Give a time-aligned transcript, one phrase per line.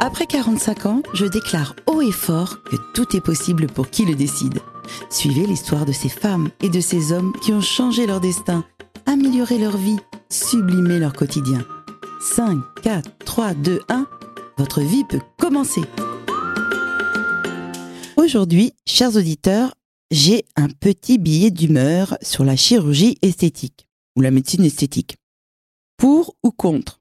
[0.00, 4.14] Après 45 ans, je déclare haut et fort que tout est possible pour qui le
[4.14, 4.60] décide.
[5.10, 8.64] Suivez l'histoire de ces femmes et de ces hommes qui ont changé leur destin,
[9.06, 9.96] amélioré leur vie,
[10.28, 11.64] sublimé leur quotidien.
[12.20, 14.06] 5, 4, 3, 2, 1,
[14.58, 15.82] votre vie peut commencer.
[18.16, 19.74] Aujourd'hui, chers auditeurs,
[20.10, 25.16] j'ai un petit billet d'humeur sur la chirurgie esthétique ou la médecine esthétique.
[25.96, 27.00] Pour ou contre?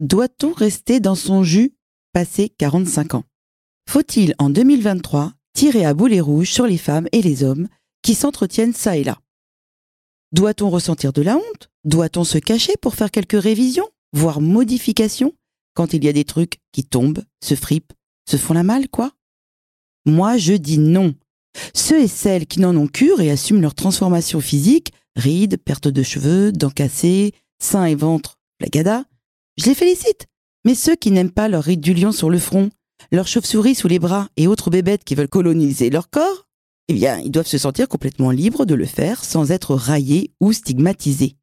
[0.00, 1.74] Doit-on rester dans son jus
[2.12, 3.24] passé 45 ans
[3.88, 7.68] Faut-il en 2023 tirer à boulet rouge sur les femmes et les hommes
[8.02, 9.18] qui s'entretiennent ça et là?
[10.32, 11.70] Doit-on ressentir de la honte?
[11.84, 15.34] Doit-on se cacher pour faire quelques révisions, voire modifications,
[15.74, 17.92] quand il y a des trucs qui tombent, se fripent,
[18.28, 19.12] se font la malle, quoi?
[20.06, 21.14] Moi, je dis non.
[21.74, 26.02] Ceux et celles qui n'en ont cure et assument leur transformation physique, rides, perte de
[26.02, 29.04] cheveux, dents cassées, seins et ventre, plagada,
[29.58, 30.26] je les félicite.
[30.64, 32.70] Mais ceux qui n'aiment pas leur ride du lion sur le front,
[33.10, 36.46] leurs chauves-souris sous les bras et autres bébêtes qui veulent coloniser leur corps,
[36.88, 40.52] eh bien, ils doivent se sentir complètement libres de le faire sans être raillés ou
[40.52, 41.36] stigmatisés.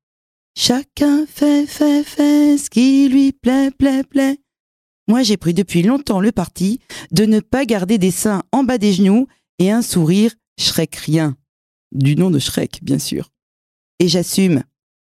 [0.57, 4.37] Chacun fait, fait, fait ce qui lui plaît, plaît, plaît.
[5.07, 6.79] Moi, j'ai pris depuis longtemps le parti
[7.11, 11.35] de ne pas garder des seins en bas des genoux et un sourire Shrek-rien.
[11.91, 13.31] Du nom de Shrek, bien sûr.
[13.99, 14.63] Et j'assume.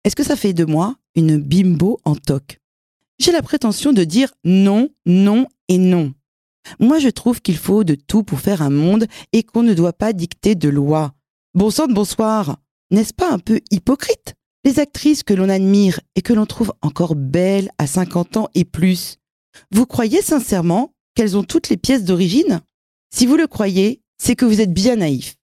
[0.05, 2.62] Est-ce que ça fait de moi une bimbo en toc?
[3.23, 6.13] J'ai la prétention de dire non, non et non.
[6.81, 9.93] Moi, je trouve qu'il faut de tout pour faire un monde et qu'on ne doit
[9.93, 11.15] pas dicter de loi.
[11.55, 12.59] Bon de bonsoir
[12.91, 14.35] N'est-ce pas un peu hypocrite?
[14.65, 18.65] Les actrices que l'on admire et que l'on trouve encore belles à 50 ans et
[18.65, 19.19] plus,
[19.71, 22.61] vous croyez sincèrement qu'elles ont toutes les pièces d'origine?
[23.15, 25.37] Si vous le croyez, c'est que vous êtes bien naïf.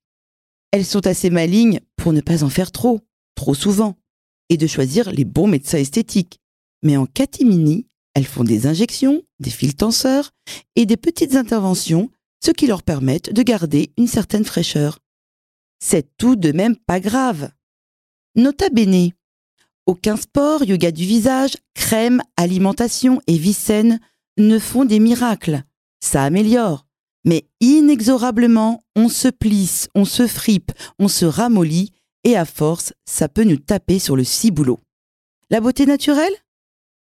[0.70, 3.00] Elles sont assez malignes pour ne pas en faire trop,
[3.36, 3.96] trop souvent,
[4.50, 6.40] et de choisir les bons médecins esthétiques.
[6.82, 10.32] Mais en catimini, elles font des injections, des fils tenseurs
[10.76, 12.10] et des petites interventions,
[12.44, 14.98] ce qui leur permettent de garder une certaine fraîcheur.
[15.78, 17.50] C'est tout de même pas grave.
[18.36, 19.10] Nota bene.
[19.86, 24.00] Aucun sport, yoga du visage, crème, alimentation et vie saine
[24.38, 25.62] ne font des miracles.
[26.00, 26.86] Ça améliore.
[27.24, 31.92] Mais inexorablement, on se plisse, on se fripe, on se ramollit,
[32.24, 34.78] et à force, ça peut nous taper sur le ciboulot.
[35.50, 36.32] La beauté naturelle?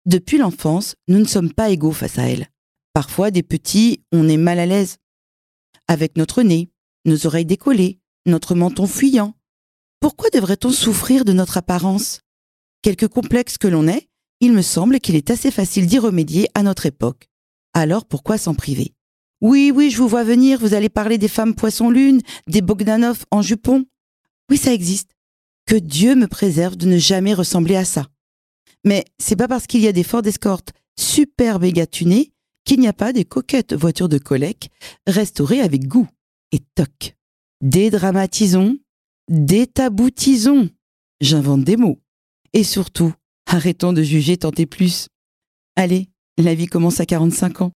[0.07, 2.49] Depuis l'enfance, nous ne sommes pas égaux face à elle.
[2.93, 4.99] Parfois, des petits, on est mal à l'aise.
[5.89, 6.71] Avec notre nez,
[7.07, 9.35] nos oreilles décollées, notre menton fuyant.
[10.01, 12.21] Pourquoi devrait-on souffrir de notre apparence?
[12.83, 14.09] Quelque complexe que l'on est,
[14.41, 17.29] il me semble qu'il est assez facile d'y remédier à notre époque.
[17.73, 18.95] Alors pourquoi s'en priver?
[19.41, 23.41] Oui, oui, je vous vois venir, vous allez parler des femmes poisson-lune, des Bogdanov en
[23.41, 23.87] jupon.
[24.51, 25.11] Oui, ça existe.
[25.67, 28.07] Que Dieu me préserve de ne jamais ressembler à ça.
[28.85, 30.63] Mais c'est pas parce qu'il y a des Ford Escort
[30.99, 32.33] superbes et gâtunés
[32.65, 34.69] qu'il n'y a pas des coquettes voitures de collègue
[35.07, 36.09] restaurées avec goût.
[36.53, 37.17] Et toc.
[37.63, 38.79] Dédramatisons,
[39.29, 40.71] détaboutisons.
[41.21, 41.99] J'invente des mots.
[42.53, 43.13] Et surtout,
[43.47, 45.09] arrêtons de juger tant et plus.
[45.75, 46.09] Allez,
[46.39, 47.73] la vie commence à 45 ans.